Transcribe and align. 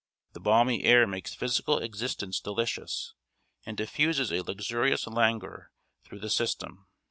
The 0.33 0.39
balmy 0.39 0.83
air 0.83 1.05
makes 1.05 1.35
physical 1.35 1.77
existence 1.77 2.39
delicious, 2.39 3.13
and 3.67 3.77
diffuses 3.77 4.31
a 4.31 4.41
luxurious 4.41 5.05
languor 5.05 5.71
through 6.03 6.21
the 6.21 6.29
system. 6.31 6.87